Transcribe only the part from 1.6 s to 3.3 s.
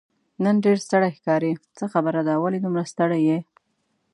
څه خبره ده، ولې دومره ستړی